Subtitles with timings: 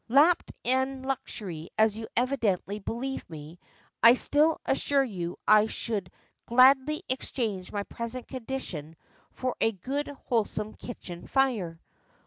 [0.09, 3.59] "Lapped in luxury, as you evidently believe me,
[4.01, 6.09] I still assure you I should
[6.47, 8.95] gladly exchange my present condition
[9.29, 11.79] for a good wholesome kitchen fire."